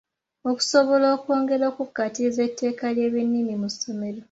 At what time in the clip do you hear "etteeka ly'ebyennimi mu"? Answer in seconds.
2.47-3.61